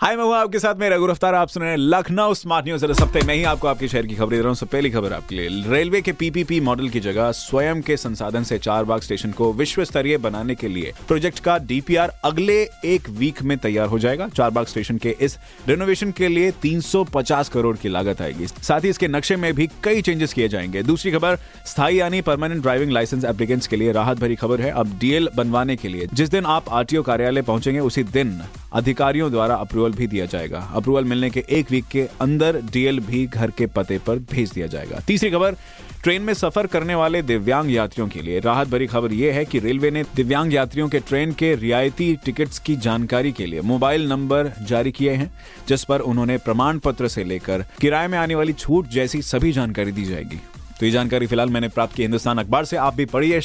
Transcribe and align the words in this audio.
हाय 0.00 0.16
मैं 0.16 0.24
आपके 0.34 0.58
साथ, 0.58 0.74
में 0.74 0.90
रघु 0.90 1.26
आप 1.26 1.48
सुन 1.48 1.62
रहे 1.62 1.70
हैं 1.70 1.78
लखनऊ 1.78 2.34
स्मार्ट 2.34 2.66
न्यूज़। 2.66 2.86
इस 2.86 3.00
हफ़्ते 3.00 3.20
में 3.26 3.34
ही 3.34 3.44
आपको 3.44 3.68
आपके 3.68 3.88
शहर 3.88 4.06
की 4.06 4.14
खबरें 4.14 4.38
दे 4.38 4.38
रहा 4.38 4.48
हूँ। 4.48 4.68
पहली 4.68 4.90
खबर 4.90 5.12
आपके 5.12 5.34
लिए। 5.34 5.70
रेलवे 5.70 6.00
के 6.02 6.12
पीपीपी 6.12 6.60
मॉडल 6.60 6.88
की 6.88 7.00
जगह 7.00 7.32
स्वयं 7.32 7.82
के 7.82 7.96
संसाधन 7.96 8.42
से 8.42 8.58
चार 8.58 8.84
बाग 8.84 9.00
स्टेशन 9.00 9.30
को 9.30 9.52
विश्व 9.52 9.84
स्तरीय 9.84 10.18
बनाने 10.18 10.54
के 10.54 10.68
लिए 10.68 10.92
प्रोजेक्ट 11.08 11.38
का 11.38 11.58
डीपीआर 11.58 12.08
अगले 12.24 12.68
एक 12.84 13.08
वीक 13.08 13.42
में 13.42 13.58
तैयार 13.58 13.88
हो 13.88 13.98
जाएगा। 13.98 14.28
चार 14.28 14.50
बाग 14.50 14.66
स्टेशन 14.66 14.98
के 14.98 15.16
इस 15.20 15.38
रेनोवेशन 15.68 16.10
के 16.10 16.28
लिए 16.28 16.50
350 16.50 17.48
करोड़ 17.48 17.76
की 17.76 17.88
लागत 17.88 18.22
आएगी। 18.22 18.46
साथ 18.46 18.80
ही 18.80 18.88
इसके 18.88 19.08
नक्शे 19.08 19.36
में 19.36 19.54
भी 19.54 19.68
कई 19.84 20.02
चेंजेस 20.02 20.32
किए 20.32 20.48
जाएँगे। 20.48 20.82
दूसरी 20.82 21.12
खबर, 21.12 21.36
स्थायी 21.66 22.00
यानी 22.00 22.20
परमानेंट 22.20 22.62
ड्राइविंग 22.62 22.90
लाइसेंस 22.90 23.24
एप्लीकेंट्स 23.24 23.66
के 23.66 23.76
लिए 23.76 23.92
राहत 23.92 24.18
भरी 24.18 24.34
खबर 24.34 24.60
है। 24.60 24.70
अब 24.70 24.98
डीएल 24.98 25.28
बनवाने 25.36 25.76
के 25.76 25.88
लिए, 25.88 26.08
जिस 26.14 26.28
दिन 26.28 26.44
आप 26.44 26.64
आरटीओ 26.68 27.02
कार्यालय 27.02 27.42
पहुँचेंगे, 27.42 27.80
उसी 27.80 28.02
दिन 28.02 28.42
अधिकारियों 28.74 29.30
द्वारा 29.30 29.54
अप्रूवल 29.54 29.92
भी 29.92 30.06
दिया 30.06 30.26
जाएगा। 30.26 30.58
अप्रूवल 30.74 31.04
मिलने 31.04 31.30
के 31.30 31.44
एक 31.50 31.70
वीक 31.70 31.84
के 31.84 32.06
अंदर 32.20 32.60
डीएल 32.72 33.00
भी 33.00 33.26
घर 33.26 33.50
के 33.50 33.66
पते 33.66 33.98
पर 33.98 34.18
भेज 34.32 34.52
दिया 34.52 34.66
जाएगा। 34.66 35.00
तीसरी 35.06 35.30
खबर, 35.30 35.56
ट्रेन 36.02 36.22
में 36.22 36.32
सफ़र 36.34 36.66
करने 36.66 36.94
वाले 36.94 37.20
दिव्यांग 37.22 37.70
यात्रियों 37.72 38.08
के 38.08 38.22
लिए 38.22 38.40
राहत 38.40 38.68
भरी 38.68 38.86
खबर 38.86 39.12
यह 39.12 39.34
है 39.34 39.44
कि 39.44 39.58
रेलवे 39.58 39.90
ने 39.90 40.02
दिव्यांग 40.16 40.54
यात्रियों 40.54 40.88
के 40.88 40.98
ट्रेन 40.98 41.32
के 41.32 41.54
रियायती 41.54 42.14
टिकट्स 42.24 42.58
की 42.58 42.76
जानकारी 42.76 43.32
के 43.32 43.46
लिए 43.46 43.60
मोबाइल 43.60 44.08
नंबर 44.08 44.52
जारी 44.62 44.92
किए 44.92 45.12
हैं, 45.12 45.30
जिस 45.68 45.84
पर 45.84 46.00
उन्होंने 46.00 46.38
प्रमाण 46.38 46.78
पत्र 46.78 47.08
से 47.08 47.24
लेकर 47.24 47.64
किराए 47.80 48.08
में 48.08 48.18
आने 48.18 48.34
वाली 48.34 48.52
छूट 48.52 48.88
जैसी 48.88 49.22
सभी 49.22 49.52
जानकारी 49.52 49.92
दी 49.92 50.04
जाएगी। 50.04 50.40
तो 50.80 50.86
ये 50.86 50.92
जानकारी 50.92 51.26
फ़िलहाल 51.26 51.50
मैंने 51.50 51.68
प्राप्त 51.68 51.94
की। 51.94 52.02
हिंदुस्तान 52.02 52.38
अखबार 52.38 52.64
से 52.64 52.76
आप 52.76 52.94
भी 52.94 53.04
पढ़िए 53.06 53.40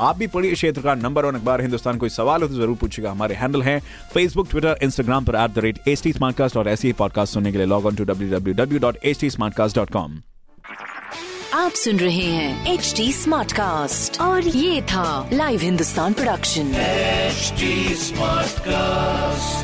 आप 0.00 0.16
भी 0.18 0.26
पढ़िए 0.26 0.52
क्षेत्र 0.54 0.82
का 0.82 0.94
नंबर 0.94 1.26
वन 1.26 1.34
अखबार 1.34 1.60
हिंदुस्तान 1.60 1.98
कोई 1.98 2.08
सवाल 2.10 2.42
हो 2.42 2.48
तो 2.48 2.54
ज़रूर 2.54 2.76
पूछेगा 2.76 3.10
हमारे 3.10 3.34
हैंडल 3.34 3.62
है 3.62 3.78
फेसबुक 4.14 4.48
ट्विटर 4.50 4.78
इंस्टाग्राम 4.82 5.24
पर 5.24 5.36
at 5.36 5.50
the 5.50 5.64
rate 5.64 5.78
H 5.88 6.02
T 6.02 6.12
Smartcast 6.12 6.56
और 6.56 6.68
ऐसे 6.68 6.88
ही 6.88 6.92
पॉडकास्ट 6.98 7.34
सुनने 7.34 7.52
के 7.52 7.58
लिए 7.58 7.66
log 7.66 7.86
on 7.86 7.96
to 7.96 8.04
W 8.04 8.30
W 8.30 8.54
W 8.54 8.80
dot 8.80 9.04
H 9.04 9.20
T 9.20 9.30
Smartcast 9.30 9.76
dot 9.76 9.90
com 9.90 10.20
आप 11.54 11.72
सुन 11.74 11.96
रहे 11.98 12.26
हैं 12.32 12.72
एच 12.72 12.92
टी 12.96 13.12
स्मार्ट 13.12 13.52
कास्ट 13.52 14.20
और 14.20 14.46
ये 14.46 14.82
था 14.92 15.28
live 15.32 15.60
Hindustan 15.60 16.12
production 16.12 16.74
H 16.76 17.52
smart 17.98 18.60
Smartcast. 18.60 19.59